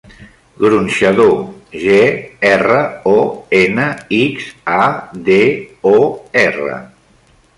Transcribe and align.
Gronxador: 0.61 1.33
ge, 1.81 1.97
erra, 2.51 2.79
o, 3.11 3.13
ena, 3.59 3.85
ics, 4.21 4.49
a, 4.79 4.83
de, 5.29 5.39
o, 5.93 5.97
erra. 6.47 6.81